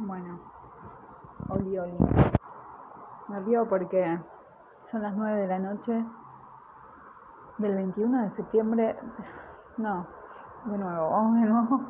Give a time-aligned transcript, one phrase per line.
[0.00, 0.38] Bueno,
[1.48, 1.98] oli oli.
[3.28, 4.20] Me río porque
[4.92, 6.04] son las 9 de la noche
[7.58, 8.96] del 21 de septiembre.
[9.76, 10.06] No,
[10.66, 11.80] de nuevo, vamos de nuevo.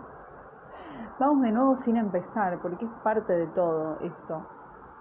[1.19, 4.46] Vamos de nuevo sin empezar, porque es parte de todo esto.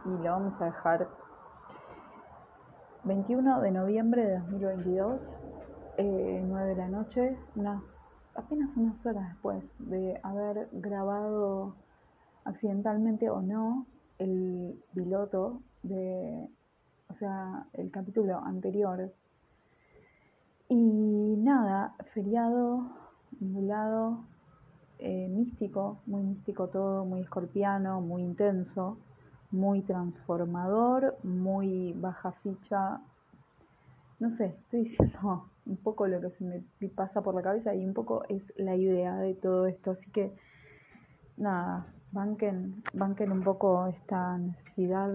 [0.04, 1.08] Y lo vamos a dejar
[3.06, 5.32] 21 de noviembre de 2022,
[5.98, 7.82] eh, 9 de la noche, unas,
[8.36, 11.76] apenas unas horas después de haber grabado
[12.48, 13.86] accidentalmente o no
[14.20, 16.50] el piloto de,
[17.10, 19.14] o sea, el capítulo anterior.
[20.70, 22.90] Y nada, feriado,
[23.40, 24.24] nublado,
[25.00, 28.98] eh, místico, muy místico todo, muy escorpiano, muy intenso,
[29.52, 33.00] muy transformador, muy baja ficha.
[34.20, 37.86] No sé, estoy diciendo un poco lo que se me pasa por la cabeza y
[37.86, 39.92] un poco es la idea de todo esto.
[39.92, 40.34] Así que
[41.38, 41.86] nada,
[42.18, 45.10] banquen, un poco esta necesidad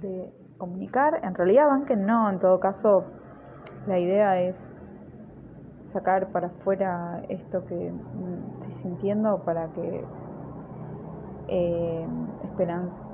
[0.00, 1.20] de comunicar.
[1.24, 3.04] En realidad banquen no, en todo caso
[3.86, 4.68] la idea es
[5.82, 10.04] sacar para afuera esto que estoy sintiendo para que
[11.48, 12.06] eh,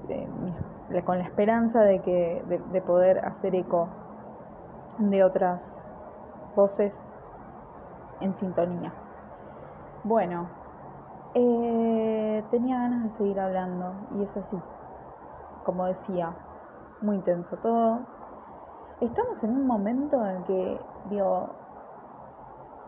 [0.09, 3.89] eh, con la esperanza de que de poder hacer eco
[4.99, 5.85] de otras
[6.57, 6.93] voces
[8.21, 8.93] en sintonía.
[10.05, 10.49] Bueno,
[11.35, 11.88] eh,
[12.51, 14.59] tenía ganas de seguir hablando y es así,
[15.65, 16.35] como decía,
[17.03, 18.01] muy intenso todo.
[19.01, 21.51] Estamos en un momento en que, digo,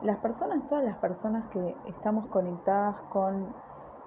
[0.02, 3.54] las personas, todas las personas que estamos conectadas con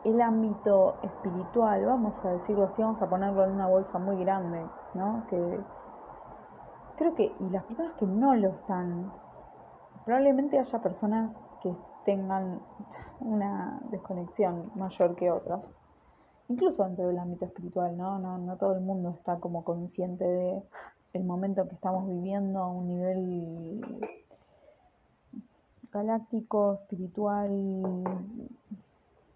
[0.03, 4.65] el ámbito espiritual, vamos a decirlo así, vamos a ponerlo en una bolsa muy grande,
[4.95, 5.23] ¿no?
[5.29, 5.59] Que
[6.97, 9.11] creo que, y las personas que no lo están,
[10.05, 11.31] probablemente haya personas
[11.61, 11.73] que
[12.05, 12.59] tengan
[13.19, 15.61] una desconexión mayor que otras,
[16.49, 18.19] incluso dentro del ámbito espiritual, ¿no?
[18.19, 20.63] No, no todo el mundo está como consciente de
[21.13, 24.07] el momento que estamos viviendo a un nivel
[25.91, 27.51] galáctico, espiritual,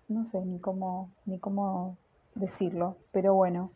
[0.08, 1.98] no sé ni cómo, ni cómo
[2.34, 3.72] decirlo, pero bueno,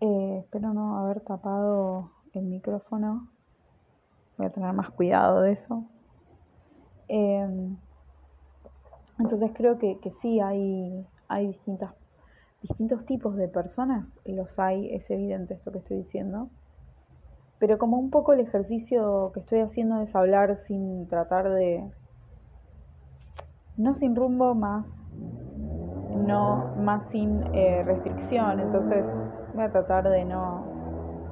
[0.00, 3.28] eh, espero no haber tapado el micrófono,
[4.36, 5.84] voy a tener más cuidado de eso.
[7.12, 7.76] Em,
[9.18, 11.92] entonces creo que, que sí hay, hay distintas,
[12.62, 16.48] distintos tipos de personas, los hay, es evidente esto que estoy diciendo.
[17.58, 21.82] Pero como un poco el ejercicio que estoy haciendo es hablar sin tratar de,
[23.76, 24.88] no sin rumbo, más,
[26.14, 28.60] no, más sin eh, restricción.
[28.60, 29.04] Entonces
[29.52, 30.64] voy a tratar de no,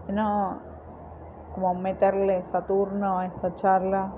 [0.09, 0.59] de no
[1.55, 4.13] como meterle Saturno a esta charla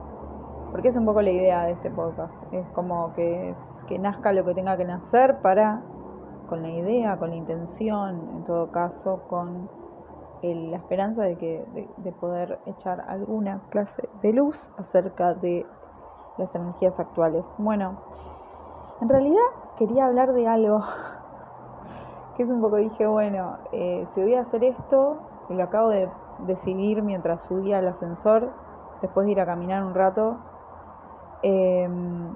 [0.70, 3.54] porque es un poco la idea de este podcast, es como que,
[3.88, 5.82] que nazca lo que tenga que nacer para,
[6.48, 9.68] con la idea, con la intención, en todo caso, con
[10.42, 11.64] la esperanza de, que,
[11.98, 15.66] de, poder echar alguna clase de luz acerca de
[16.38, 17.44] las energías actuales.
[17.58, 17.98] Bueno,
[19.02, 19.42] en realidad
[19.76, 20.82] quería hablar de algo
[22.36, 25.18] que es un poco, dije, bueno, eh, si voy a hacer esto,
[25.50, 26.08] y lo acabo de
[26.46, 28.50] decidir mientras subía al ascensor,
[29.02, 30.38] después de ir a caminar un rato,
[31.42, 32.34] Em,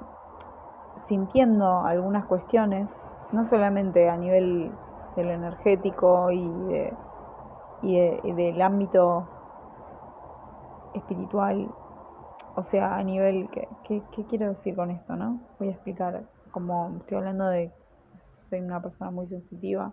[1.06, 2.91] sintiendo algunas cuestiones,
[3.32, 4.72] no solamente a nivel
[5.16, 6.41] de lo energético y,
[7.82, 9.26] del ámbito
[10.94, 11.69] espiritual,
[12.56, 15.16] o sea, a nivel, ¿qué, ¿qué, quiero decir con esto?
[15.16, 17.70] no Voy a explicar, como estoy hablando de,
[18.48, 19.93] soy una persona muy sensitiva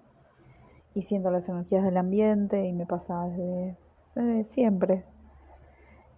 [0.93, 3.27] y siento las energías del ambiente y me pasa
[4.15, 5.03] desde siempre,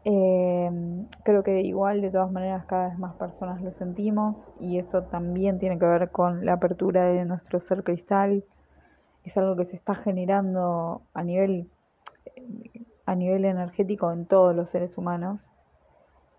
[0.05, 5.03] Em, creo que igual de todas maneras cada vez más personas lo sentimos y esto
[5.03, 8.43] también tiene que ver con la apertura de nuestro ser cristal.
[9.23, 11.69] Es algo que se está generando a nivel,
[13.05, 15.39] a nivel energético en todos los seres humanos.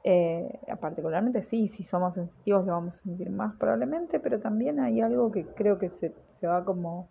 [0.06, 5.00] Eh, particularmente sí, si somos sensitivos lo vamos a sentir más probablemente, pero también hay
[5.00, 7.08] algo que creo que se, se va como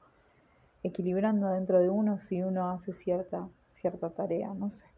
[0.84, 3.48] equilibrando dentro de uno si uno hace cierta,
[3.82, 4.93] cierta tarea, no sé.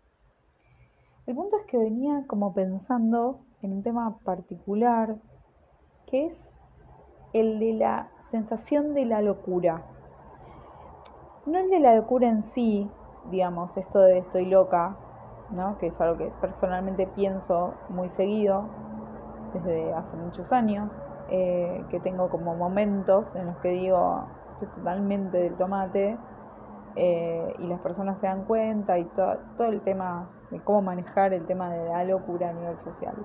[1.27, 5.15] El punto es que venía como pensando en un tema particular,
[6.05, 6.49] que es
[7.33, 9.81] el de la sensación de la locura.
[11.47, 12.87] No el de la locura en sí,
[13.31, 14.97] digamos, esto de estoy loca,
[15.49, 15.79] ¿no?
[15.79, 18.65] que es algo que personalmente pienso muy seguido
[19.53, 20.91] desde hace muchos años,
[21.31, 26.17] eh, que tengo como momentos en los que digo estoy totalmente del tomate
[26.95, 31.45] eh, y las personas se dan cuenta y todo el tema de cómo manejar el
[31.45, 33.15] tema de la locura a nivel social.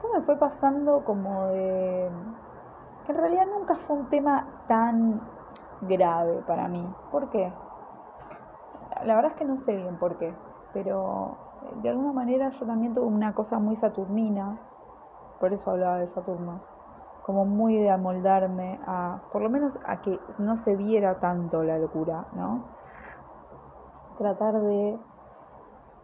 [0.00, 2.10] Pues me fue pasando como de
[3.06, 5.20] que en realidad nunca fue un tema tan
[5.82, 6.86] grave para mí.
[7.10, 7.52] ¿Por qué?
[9.04, 10.34] La verdad es que no sé bien por qué,
[10.72, 11.36] pero
[11.82, 14.58] de alguna manera yo también tuve una cosa muy saturnina,
[15.40, 16.60] por eso hablaba de Saturno,
[17.22, 21.78] como muy de amoldarme a, por lo menos a que no se viera tanto la
[21.78, 22.64] locura, ¿no?
[24.18, 24.98] Tratar de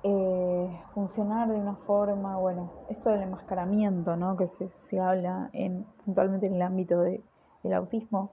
[0.04, 4.36] eh, funcionar de una forma, bueno, esto del enmascaramiento, ¿no?
[4.36, 7.22] Que se, se habla en, puntualmente en el ámbito de,
[7.62, 8.32] del autismo,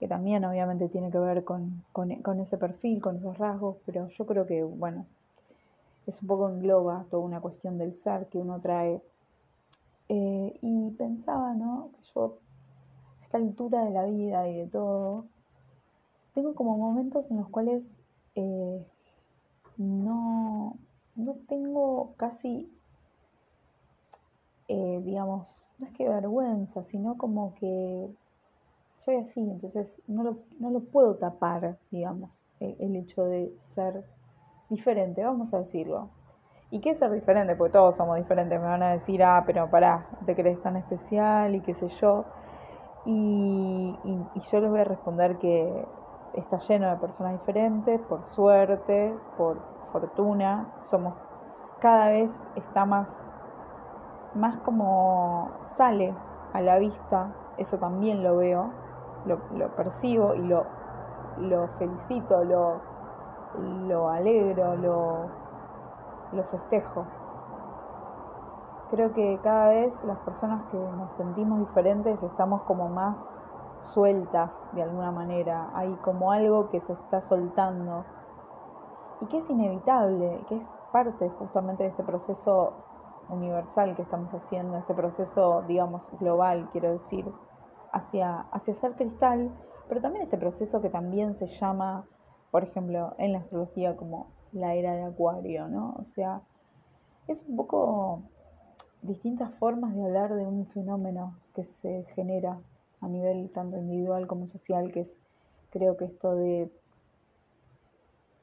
[0.00, 4.08] que también obviamente tiene que ver con, con, con ese perfil, con esos rasgos, pero
[4.08, 5.06] yo creo que, bueno,
[6.06, 9.02] es un poco engloba toda una cuestión del ser que uno trae.
[10.08, 11.90] Eh, y pensaba, ¿no?
[11.92, 12.38] Que yo,
[13.20, 15.26] a esta altura de la vida y de todo,
[16.34, 17.82] tengo como momentos en los cuales
[18.36, 18.86] eh,
[19.78, 20.76] no,
[21.14, 22.70] no tengo casi,
[24.68, 25.46] eh, digamos,
[25.78, 28.08] no es que vergüenza, sino como que
[29.04, 32.30] soy así, entonces no lo, no lo puedo tapar, digamos,
[32.60, 34.04] el hecho de ser
[34.70, 36.08] diferente, vamos a decirlo.
[36.70, 37.54] ¿Y qué es ser diferente?
[37.54, 38.60] Porque todos somos diferentes.
[38.60, 42.24] Me van a decir, ah, pero pará, te crees tan especial y qué sé yo.
[43.04, 45.84] Y, y, yo les voy a responder que
[46.36, 49.58] está lleno de personas diferentes, por suerte, por
[49.92, 50.68] fortuna.
[50.82, 51.14] Somos,
[51.80, 53.26] cada vez está más,
[54.34, 56.14] más como sale
[56.52, 57.32] a la vista.
[57.56, 58.70] Eso también lo veo,
[59.24, 60.64] lo, percibo y lo,
[61.38, 62.80] lo felicito, lo,
[63.88, 65.26] lo alegro, lo,
[66.32, 67.06] lo festejo.
[68.90, 73.16] Creo que cada vez las personas que nos sentimos diferentes estamos como más
[73.92, 75.70] sueltas de alguna manera.
[75.74, 78.04] Hay como algo que se está soltando
[79.20, 82.72] y que es inevitable, que es parte justamente de este proceso
[83.28, 87.26] universal que estamos haciendo, este proceso, digamos, global, quiero decir,
[87.92, 89.50] hacia, hacia ser cristal,
[89.88, 92.04] pero también este proceso que también se llama
[92.56, 95.94] por ejemplo, en la astrología como la era de Acuario, ¿no?
[95.98, 96.40] O sea,
[97.28, 98.22] es un poco
[99.02, 102.58] distintas formas de hablar de un fenómeno que se genera
[103.00, 105.08] a nivel tanto individual como social, que es
[105.70, 106.70] creo que esto de,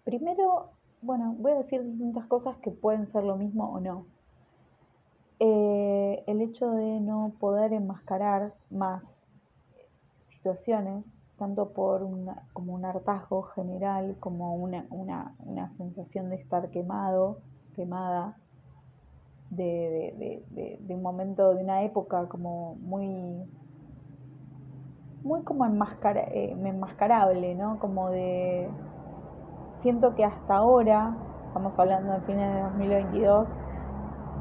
[0.03, 0.69] primero,
[1.01, 4.05] bueno, voy a decir distintas cosas que pueden ser lo mismo o no.
[5.39, 9.03] Eh, el hecho de no poder enmascarar más
[10.29, 11.03] situaciones
[11.37, 17.39] tanto por una, como un hartazgo general, como una, una, una sensación de estar quemado,
[17.75, 18.37] quemada,
[19.49, 23.43] de, de, de, un momento, de una época como muy,
[25.23, 27.79] muy como enmascara, eh, enmascarable, ¿no?
[27.79, 28.69] Como de,
[29.77, 31.15] siento que hasta ahora,
[31.47, 33.47] estamos hablando del fines de 2022,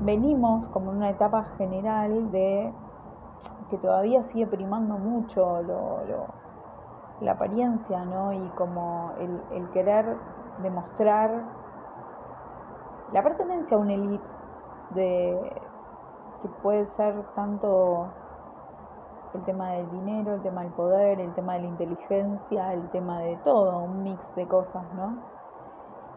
[0.02, 2.72] venimos como en una etapa general de
[3.70, 6.42] que todavía sigue primando mucho lo, lo
[7.22, 8.32] la apariencia, ¿no?
[8.32, 10.16] Y como el, querer
[10.62, 11.30] demostrar
[13.12, 14.24] la pertenencia a una elite
[14.90, 15.62] de
[16.42, 18.08] que puede ser tanto
[19.34, 23.20] el tema del dinero, el tema del poder, el tema de la inteligencia, el tema
[23.20, 25.16] de todo, un mix de cosas, ¿no?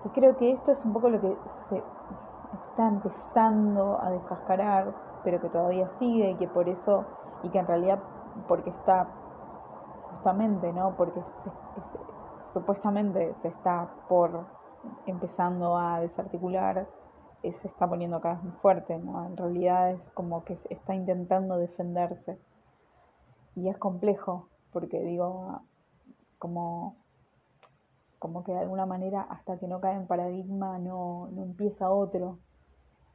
[0.05, 1.35] Y creo que esto es un poco lo que
[1.69, 1.81] se
[2.69, 7.05] está empezando a descascarar, pero que todavía sigue y que por eso,
[7.43, 7.99] y que en realidad
[8.47, 9.07] porque está
[10.11, 10.95] justamente, ¿no?
[10.95, 11.21] Porque
[12.53, 14.45] supuestamente se está por
[15.05, 16.87] empezando a desarticular,
[17.43, 19.25] eh, se está poniendo cada vez más fuerte, ¿no?
[19.25, 22.39] En realidad es como que está intentando defenderse.
[23.55, 25.61] Y es complejo, porque digo,
[26.37, 26.95] como,
[28.19, 32.39] como que de alguna manera hasta que no cae en paradigma no, no empieza otro.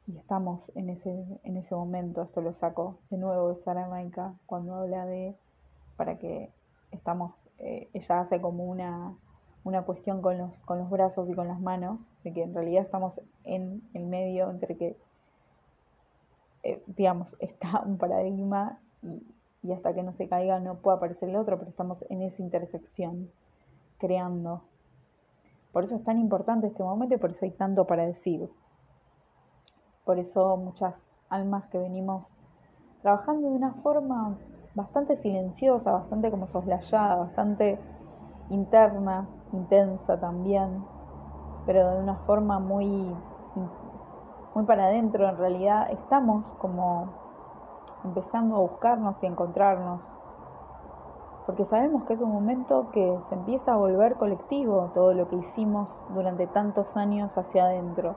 [0.07, 4.75] Y estamos en ese, en ese momento, esto lo saco de nuevo de Saramaica cuando
[4.75, 5.35] habla de
[5.95, 6.51] para que
[6.89, 9.15] estamos, eh, ella hace como una,
[9.63, 12.83] una cuestión con los, con los brazos y con las manos, de que en realidad
[12.83, 14.97] estamos en el medio entre que,
[16.63, 19.23] eh, digamos, está un paradigma y,
[19.63, 22.41] y hasta que no se caiga no puede aparecer el otro, pero estamos en esa
[22.41, 23.29] intersección,
[23.99, 24.63] creando.
[25.71, 28.49] Por eso es tan importante este momento y por eso hay tanto para decir.
[30.03, 30.95] Por eso muchas
[31.29, 32.25] almas que venimos
[33.01, 34.37] trabajando de una forma
[34.73, 37.79] bastante silenciosa, bastante como soslayada, bastante
[38.49, 40.83] interna, intensa también,
[41.65, 42.87] pero de una forma muy,
[44.55, 45.29] muy para adentro.
[45.29, 47.13] En realidad estamos como
[48.03, 50.01] empezando a buscarnos y encontrarnos,
[51.45, 55.37] porque sabemos que es un momento que se empieza a volver colectivo todo lo que
[55.37, 58.15] hicimos durante tantos años hacia adentro.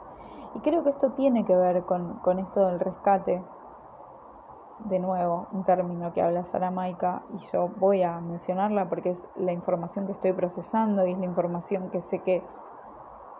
[0.54, 3.42] Y creo que esto tiene que ver con, con esto del rescate,
[4.84, 9.52] de nuevo un término que habla Saramaica y yo voy a mencionarla porque es la
[9.52, 12.42] información que estoy procesando y es la información que sé que,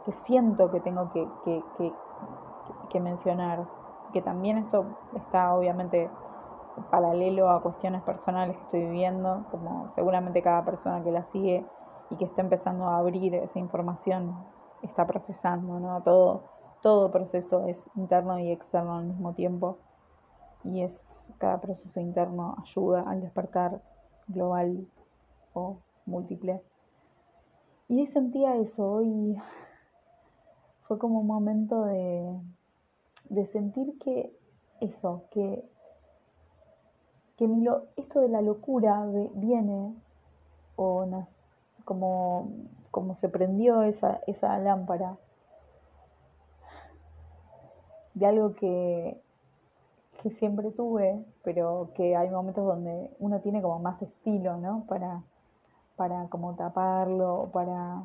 [0.04, 1.92] que siento que tengo que, que,
[2.88, 3.64] que mencionar.
[4.12, 4.84] Que también esto
[5.14, 6.08] está obviamente
[6.90, 11.64] paralelo a cuestiones personales que estoy viviendo, como seguramente cada persona que la sigue
[12.10, 14.36] y que está empezando a abrir esa información
[14.82, 16.02] está procesando, ¿no?
[16.02, 16.44] Todo,
[16.82, 19.78] todo proceso es interno y externo al mismo tiempo
[20.64, 23.82] y es cada proceso interno ayuda al despertar
[24.28, 24.86] global
[25.52, 26.62] o múltiple.
[27.88, 29.40] Y hoy sentía eso, hoy
[30.82, 32.40] fue como un momento de,
[33.28, 34.34] de sentir que
[34.80, 35.64] eso, que,
[37.36, 39.94] que mi lo, esto de la locura viene
[40.76, 41.06] o
[41.84, 42.48] como,
[42.90, 45.16] como se prendió esa, esa lámpara
[48.14, 49.20] de algo que,
[50.22, 54.84] que siempre tuve, pero que hay momentos donde uno tiene como más estilo, ¿no?
[54.88, 55.22] Para,
[55.96, 58.04] para como taparlo, para,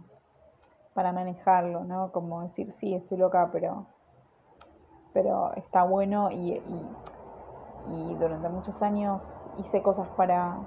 [0.94, 2.12] para manejarlo, ¿no?
[2.12, 3.86] Como decir, sí, estoy loca, pero,
[5.14, 6.62] pero está bueno y,
[8.20, 9.24] durante muchos años
[9.58, 10.58] hice cosas para,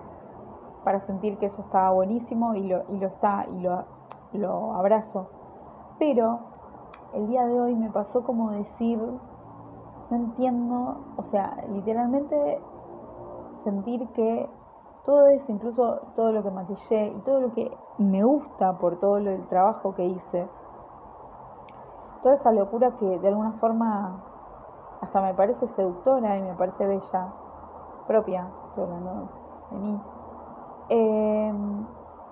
[0.84, 3.84] para sentir que eso estaba buenísimo y lo, y lo está y lo,
[4.32, 5.28] lo abrazo.
[5.98, 6.40] Pero
[7.14, 8.98] el día de hoy me pasó como decir,
[10.10, 12.60] no entiendo, o sea, literalmente
[13.64, 14.48] sentir que
[15.04, 19.18] todo eso, incluso todo lo que maquillé y todo lo que me gusta por todo
[19.18, 20.48] el trabajo que hice,
[22.22, 24.31] toda esa locura que de alguna forma
[25.02, 27.32] hasta me parece seductora y me parece bella,
[28.06, 29.28] propia, estoy hablando
[29.70, 30.00] de mí.
[30.88, 31.86] Em,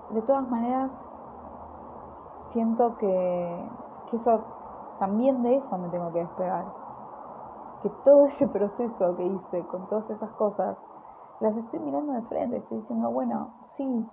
[0.09, 0.91] de todas maneras,
[2.51, 3.69] siento que,
[4.09, 4.41] que eso,
[4.99, 6.65] también de eso me tengo que despegar
[7.81, 10.77] que todo ese proceso que hice con todas esas cosas,
[11.39, 14.09] las estoy mirando de frente, estoy diciendo, bueno, sí,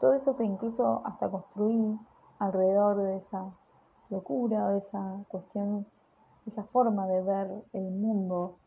[0.00, 1.98] todo eso que incluso hasta construí
[2.38, 3.50] alrededor de esa
[4.10, 5.86] locura, de esa cuestión,
[6.46, 8.58] esa forma de ver el mundo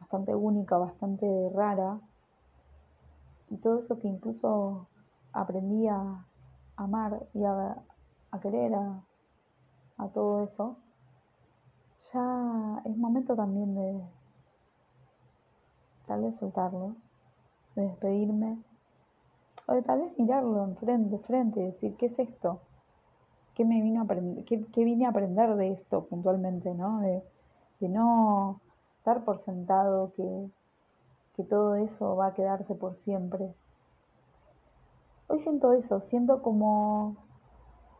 [0.00, 2.00] bastante única, bastante rara,
[3.50, 4.86] y todo eso que incluso
[5.32, 6.24] aprendí a
[6.76, 7.76] amar y a,
[8.40, 10.76] querer a todo eso,
[12.12, 14.00] ya es momento también de
[16.06, 16.94] tal vez soltarlo,
[17.74, 18.62] de despedirme,
[19.66, 22.60] o de tal vez mirarlo en frente, de frente y decir, ¿qué es esto?
[23.58, 24.44] ¿Qué me vino a aprender?
[24.44, 27.00] ¿Qué, vine a aprender de esto puntualmente, no?
[27.00, 27.24] De,
[27.88, 28.60] no
[29.04, 30.48] dar por sentado que,
[31.34, 33.52] que todo eso va a quedarse por siempre.
[35.26, 37.16] Hoy siento eso, siento como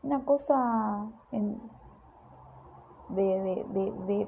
[0.01, 1.61] una cosa en,
[3.09, 4.27] de, de, de,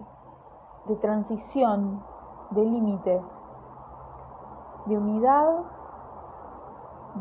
[0.87, 2.03] de transición,
[2.49, 3.21] de límite,
[4.85, 5.63] de unidad,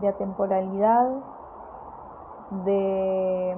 [0.00, 1.10] de atemporalidad,
[2.64, 3.56] de,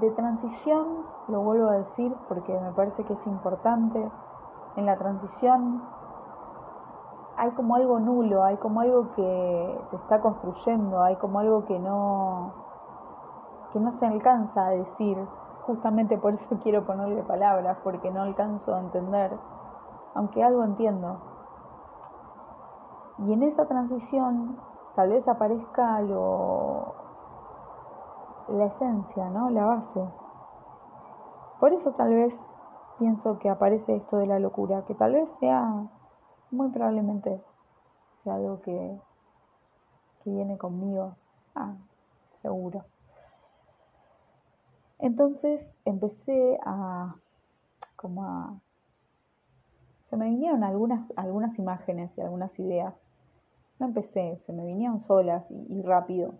[0.00, 4.10] de transición, lo vuelvo a decir porque me parece que es importante,
[4.76, 5.82] en la transición
[7.36, 11.78] hay como algo nulo, hay como algo que se está construyendo, hay como algo que
[11.78, 12.52] no,
[13.72, 15.18] que no se alcanza a decir.
[15.62, 19.36] Justamente por eso quiero ponerle palabras, porque no alcanzo a entender,
[20.14, 21.18] aunque algo entiendo.
[23.18, 24.56] Y en esa transición
[24.94, 26.94] tal vez aparezca lo,
[28.48, 29.50] la esencia, ¿no?
[29.50, 30.00] La base.
[31.60, 32.38] Por eso tal vez
[32.98, 35.88] pienso que aparece esto de la locura, que tal vez sea,
[36.50, 37.42] muy probablemente,
[38.22, 39.00] sea algo que,
[40.22, 41.16] que viene conmigo.
[41.54, 41.74] Ah,
[42.40, 42.84] seguro.
[44.98, 47.16] Entonces empecé a,
[47.96, 48.54] como a,
[50.04, 52.94] se me vinieron algunas, algunas imágenes y algunas ideas.
[53.78, 56.34] No empecé, se me vinieron solas y, rápido.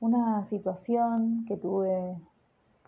[0.00, 2.16] Una situación que tuve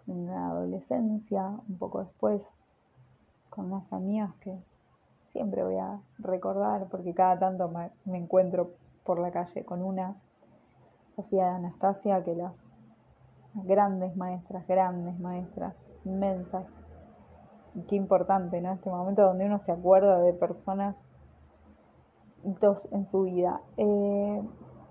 [0.06, 2.48] en la adolescencia, un poco después,
[3.48, 4.56] con unas amigas que
[5.32, 7.68] siempre voy a recordar porque cada tanto
[8.04, 8.70] me, encuentro
[9.04, 10.14] por la calle con una,
[11.16, 12.52] Sofía de Anastasia, que las
[13.54, 15.74] grandes maestras, grandes maestras,
[16.04, 16.64] inmensas.
[17.88, 18.72] Qué importante, ¿no?
[18.72, 20.96] Este momento donde uno se acuerda de personas
[22.44, 23.60] dos en su vida.
[23.76, 24.42] Eh,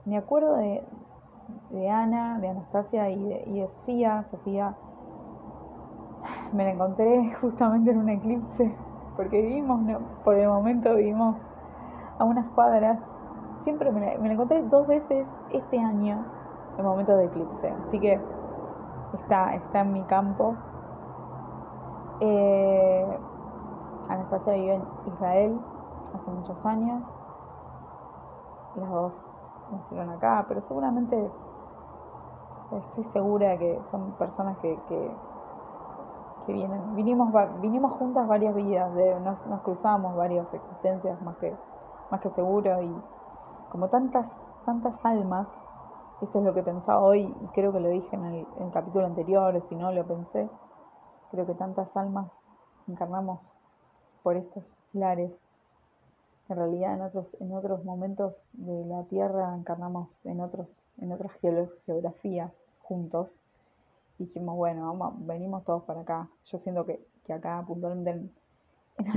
[0.05, 0.83] me acuerdo de,
[1.69, 4.25] de, Ana, de Anastasia y de, y de Sofía.
[4.31, 4.75] Sofía
[6.53, 8.75] me la encontré justamente en un eclipse,
[9.15, 9.81] porque vivimos,
[10.23, 11.35] por el momento vivimos
[12.17, 12.99] a unas cuadras.
[13.63, 16.23] Siempre me la, me la encontré dos veces este año
[16.77, 17.73] en momentos de eclipse.
[17.87, 18.19] Así que
[19.13, 20.55] está, está en mi campo.
[22.21, 23.19] Eh,
[24.09, 25.59] Anastasia vive en Israel
[26.15, 27.03] hace muchos años.
[28.75, 29.25] Las dos
[29.71, 31.31] nacieron acá, pero seguramente
[32.71, 35.11] estoy segura que son personas que, que,
[36.47, 36.95] vienen.
[36.95, 41.55] Vinimos, vinimos juntas varias vidas, de, nos, nos cruzamos varias existencias más que,
[42.09, 42.91] más que seguro y
[43.69, 44.27] como tantas,
[44.65, 45.47] tantas almas,
[46.21, 48.71] esto es lo que pensaba hoy y creo que lo dije en el, en el
[48.71, 50.49] capítulo anterior, si no lo pensé,
[51.29, 52.31] creo que tantas almas
[52.87, 53.47] encarnamos
[54.23, 55.31] por estos lares.
[56.49, 60.67] En realidad en otros, en otros momentos de la Tierra encarnamos en otros,
[60.99, 61.31] en otras
[61.85, 62.51] geografías
[62.81, 63.29] juntos.
[64.17, 66.27] dijimos, bueno, vamos, venimos todos para acá.
[66.45, 68.31] Yo siento que, que acá puntualmente en,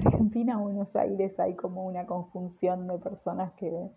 [0.06, 3.90] Argentina, Buenos Aires, hay como una conjunción de personas que,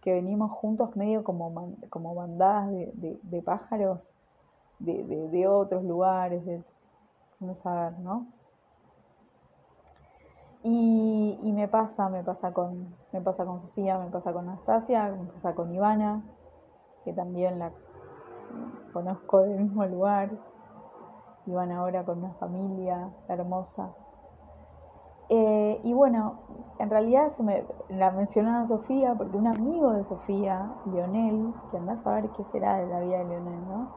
[0.00, 4.08] que venimos juntos medio como, como bandadas de, de, pájaros
[4.78, 6.62] de, de, otros lugares, de,
[7.38, 8.26] no saber, ¿no?
[10.62, 15.26] Y, me pasa, me pasa con, me pasa con Sofía, me pasa con Anastasia, me
[15.32, 16.22] pasa con Ivana,
[17.04, 17.72] que también la
[18.92, 20.30] conozco del mismo lugar.
[21.46, 23.90] Ivana ahora con una familia hermosa.
[25.30, 26.40] Eh, y bueno,
[26.78, 31.94] en realidad se me, la a Sofía porque un amigo de Sofía, Leonel, que anda
[31.94, 33.88] a saber qué será de la vida de Leonel, ¿no?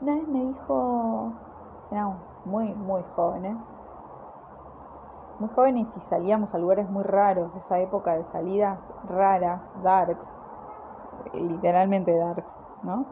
[0.00, 1.32] Una vez me dijo,
[1.90, 3.56] éramos muy, muy jóvenes,
[5.38, 8.78] muy jóvenes y salíamos a lugares muy raros, esa época de salidas
[9.08, 10.26] raras, darks,
[11.34, 13.04] literalmente darks, ¿no?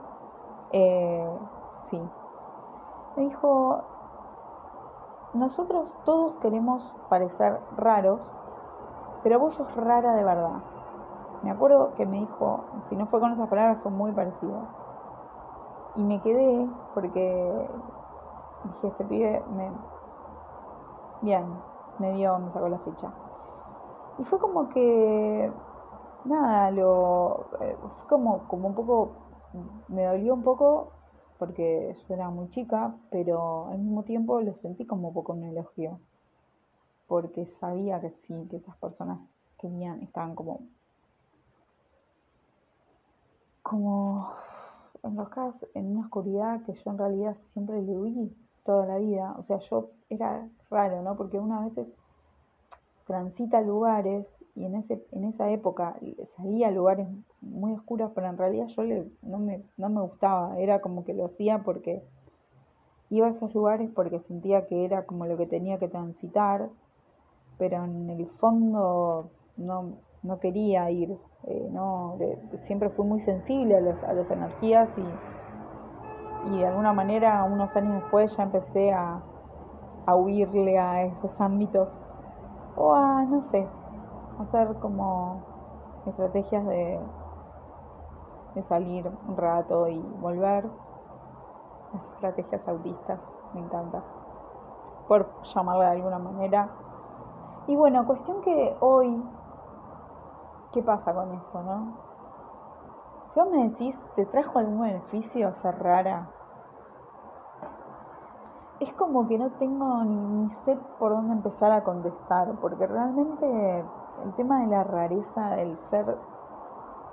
[0.72, 1.38] Eh,
[1.90, 2.00] sí.
[3.16, 3.82] Me dijo,
[5.34, 8.20] nosotros todos queremos parecer raros,
[9.22, 10.62] pero vos sos rara de verdad.
[11.42, 14.62] Me acuerdo que me dijo, si no fue con esas palabras, fue muy parecido.
[15.96, 17.68] Y me quedé porque
[18.64, 19.70] dije, este pibe me...
[21.20, 21.44] Bien,
[21.98, 23.12] me vio, me sacó la ficha.
[24.18, 25.50] Y fue como que,
[26.24, 29.12] nada, lo, eh, fue como, como un poco,
[29.88, 30.92] me dolió un poco
[31.38, 35.44] porque yo era muy chica, pero al mismo tiempo lo sentí como un poco un
[35.44, 36.00] elogio,
[37.08, 39.18] porque sabía que sí, que esas personas
[39.58, 40.60] que venían estaban como,
[43.62, 44.32] como
[45.02, 49.34] enroscadas en una oscuridad que yo en realidad siempre le huí toda la vida.
[49.38, 51.16] O sea, yo era raro, ¿no?
[51.16, 51.86] Porque una veces
[53.06, 55.96] transita lugares y en, ese, en esa época
[56.36, 57.06] salía a lugares
[57.40, 61.12] muy oscuros, pero en realidad yo le, no, me, no me gustaba, era como que
[61.12, 62.02] lo hacía porque
[63.10, 66.70] iba a esos lugares porque sentía que era como lo que tenía que transitar,
[67.58, 72.16] pero en el fondo no, no quería ir, eh, no,
[72.60, 75.33] siempre fui muy sensible a, los, a las energías y
[76.46, 79.20] y de alguna manera unos años después ya empecé a,
[80.14, 81.88] huirle a esos ámbitos
[82.76, 83.66] o a, no sé,
[84.40, 85.42] hacer como
[86.06, 87.00] estrategias de,
[88.54, 90.68] de salir un rato y volver.
[91.92, 93.20] Las estrategias autistas,
[93.54, 94.02] me encanta,
[95.08, 96.68] por llamarla de alguna manera.
[97.66, 99.22] Y bueno, cuestión que hoy,
[100.72, 102.13] ¿qué pasa con eso, no?
[103.34, 106.28] Si vos me decís, ¿te trajo algún beneficio ser rara?
[108.78, 113.80] Es como que no tengo ni, sé por dónde empezar a contestar, porque realmente
[114.24, 116.16] el tema de la rareza del ser,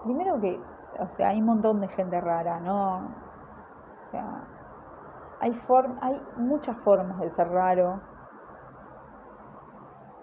[0.03, 0.62] primero que,
[0.99, 2.97] o sea, hay un montón de gente rara, ¿no?
[2.97, 4.43] O sea,
[5.39, 5.60] hay,
[6.01, 7.99] hay muchas formas de ser raro.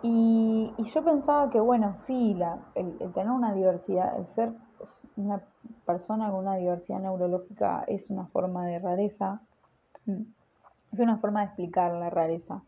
[0.03, 4.68] Y, yo pensaba que, bueno, sí, la, el tener una diversidad, el ser
[5.19, 5.43] una
[5.85, 9.41] persona con una diversidad neurológica es una forma de rareza.
[10.93, 12.63] Es una forma de explicar la rareza.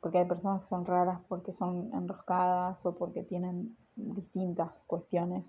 [0.00, 5.44] Porque hay personas que son raras porque son enroscadas o porque tienen distintas cuestiones.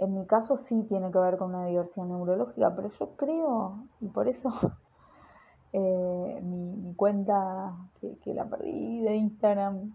[0.00, 4.08] En mi caso sí tiene que ver con una diversidad neurológica, pero yo creo, y
[4.08, 4.52] por eso
[5.72, 9.92] eh, mi, cuenta que, la perdí de Instagram,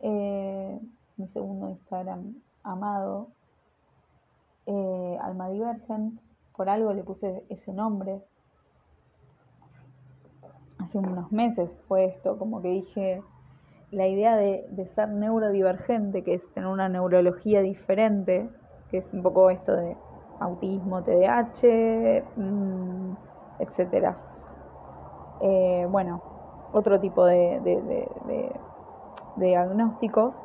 [0.00, 0.80] eh,
[1.16, 3.28] mi segundo Instagram amado,
[4.66, 6.20] eh, Alma Divergent,
[6.56, 8.22] por algo le puse ese nombre.
[10.78, 13.22] Hace unos meses fue esto, como que dije,
[13.90, 18.48] la idea de, ser neurodivergente, que es tener una neurología diferente,
[18.90, 19.96] que es un poco esto de
[20.40, 23.16] autismo, TDAH, mm,
[23.60, 24.16] etcétera.
[25.40, 26.22] Eh, bueno,
[26.72, 28.08] otro tipo de,
[29.36, 30.36] diagnósticos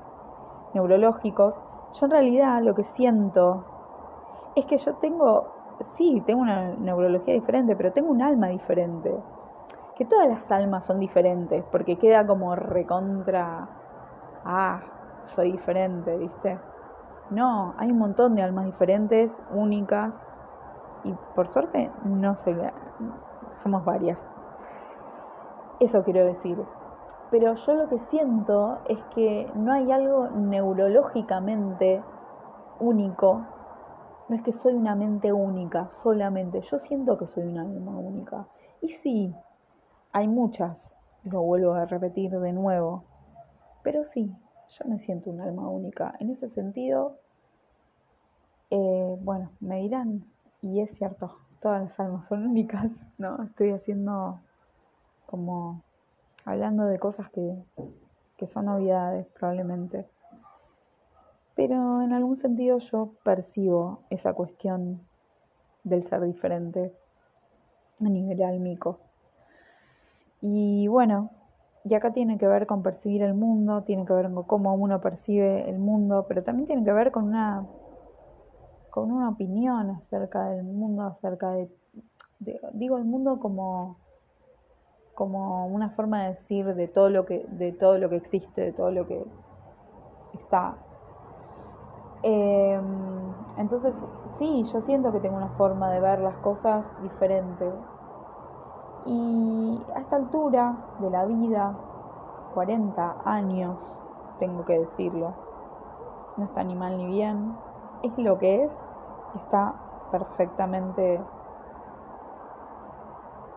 [0.74, 1.56] neurológicos.
[1.94, 3.66] Yo en realidad lo que siento
[4.56, 5.48] es que yo tengo,
[5.96, 9.16] sí, tengo una neurología diferente, pero tengo un alma diferente.
[9.96, 13.68] que todas las almas son diferentes, porque queda como recontra,
[14.46, 14.80] ah,
[15.36, 16.58] soy diferente, ¿viste?
[17.32, 20.16] No, hay un montón de almas diferentes, únicas,
[21.04, 22.56] y por suerte no soy,
[23.62, 24.18] somos varias.
[25.80, 26.58] Eso quiero decir.
[27.32, 32.02] Pero yo lo que siento es que no hay algo neurológicamente
[32.80, 33.44] único.
[34.30, 36.62] No es que soy una mente única solamente.
[36.62, 38.48] Yo siento que soy una alma única.
[38.80, 39.34] Y sí,
[40.12, 43.04] hay muchas, lo vuelvo a repetir de nuevo.
[43.82, 44.32] Pero sí,
[44.70, 46.14] yo me siento un alma única.
[46.20, 47.18] En ese sentido,
[48.70, 50.24] eh, bueno, me dirán,
[50.62, 53.42] y es cierto, todas las almas son únicas, ¿no?
[53.44, 54.42] Estoy haciendo
[55.26, 55.82] como
[56.46, 57.64] hablando de cosas que,
[58.38, 60.08] que son novedades probablemente.
[61.60, 65.02] Pero en algún sentido yo percibo esa cuestión
[65.84, 66.94] del ser diferente
[68.00, 69.00] a nivel álmico.
[70.40, 71.32] Y bueno,
[71.84, 75.02] y acá tiene que ver con percibir el mundo, tiene que ver con cómo uno
[75.02, 77.68] percibe el mundo, pero también tiene que ver con una,
[78.90, 81.70] con una opinión acerca del mundo, acerca de,
[82.72, 83.98] digo el mundo como,
[85.14, 88.72] como una forma de decir de todo lo que, de todo lo que existe, de
[88.72, 89.26] todo lo que
[90.36, 90.78] está.
[92.22, 93.94] Em, entonces,
[94.38, 97.72] sí, yo siento que tengo una forma de ver las cosas diferente.
[99.06, 101.74] Y a esta altura de la vida,
[102.54, 103.78] 40 años,
[104.40, 105.34] tengo que decirlo,
[106.38, 107.56] no está ni mal ni bien,
[108.04, 108.72] es lo que es,
[109.36, 109.74] está
[110.12, 111.22] perfectamente,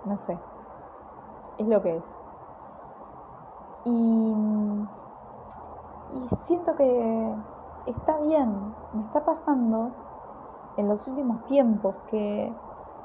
[0.04, 0.38] no sé,
[1.58, 2.04] es lo que es.
[3.84, 3.90] Y,
[6.14, 7.34] y siento que
[7.86, 8.50] está bien,
[8.94, 9.90] me está pasando
[10.76, 12.52] en los últimos tiempos que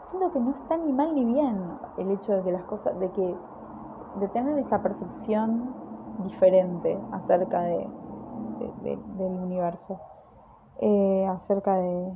[0.09, 1.57] siento que no está ni mal ni bien
[1.97, 3.35] el hecho de que las cosas, de que,
[4.19, 5.73] de tener esta percepción
[6.23, 7.87] diferente acerca de,
[8.83, 9.99] del universo,
[10.79, 12.13] eh, acerca de,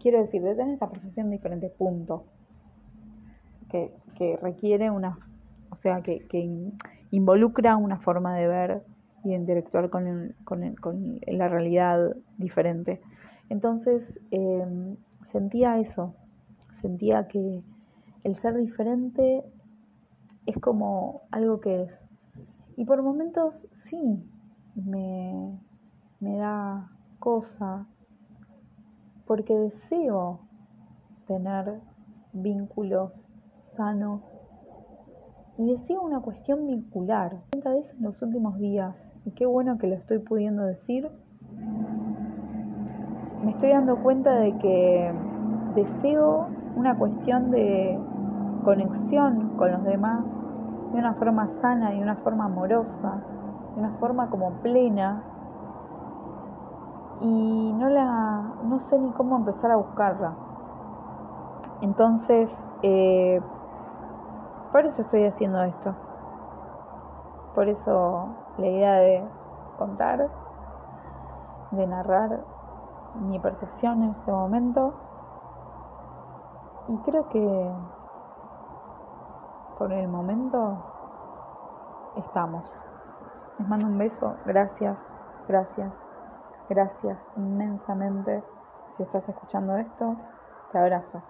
[0.00, 2.24] quiero decir, de tener esta percepción diferente, punto,
[3.70, 5.18] que, que requiere una,
[5.70, 6.72] o sea, que, que,
[7.10, 8.84] involucra una forma de ver
[9.24, 13.00] y de interactuar con, con, con la realidad diferente.
[13.48, 14.96] Entonces, eh,
[15.32, 16.14] sentía eso,
[16.80, 17.62] sentía que
[18.22, 19.44] el ser diferente
[20.46, 21.92] es como algo que es.
[22.76, 24.22] Y por momentos sí,
[24.74, 25.58] me,
[26.20, 27.86] me da cosa,
[29.26, 30.40] porque deseo
[31.26, 31.80] tener
[32.32, 33.12] vínculos
[33.76, 34.22] sanos
[35.56, 37.40] y deseo una cuestión vincular.
[37.52, 41.10] Cuenta de eso en los últimos días y qué bueno que lo estoy pudiendo decir.
[43.42, 45.12] Me estoy dando cuenta de que
[45.74, 47.98] deseo una cuestión de
[48.64, 50.24] conexión con los demás
[50.92, 53.22] de una forma sana, de una forma amorosa,
[53.74, 55.22] de una forma como plena.
[57.20, 60.34] Y no la no sé ni cómo empezar a buscarla.
[61.80, 62.50] Entonces,
[62.82, 63.40] eh,
[64.72, 65.94] por eso estoy haciendo esto.
[67.54, 69.24] Por eso la idea de
[69.78, 70.28] contar,
[71.70, 72.40] de narrar
[73.16, 74.94] mi percepción en este momento
[76.88, 77.72] y creo que
[79.78, 80.76] por el momento
[82.16, 82.64] estamos.
[83.58, 84.36] Les mando un beso.
[84.44, 84.96] Gracias,
[85.48, 85.92] gracias,
[86.68, 88.42] gracias inmensamente.
[88.96, 90.16] Si estás escuchando esto,
[90.72, 91.22] te abrazo.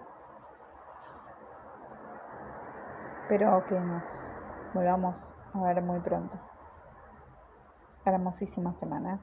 [3.21, 4.03] Espero que nos
[4.73, 5.15] volvamos
[5.53, 6.37] a ver muy pronto.
[8.05, 9.19] Hermosísima semana.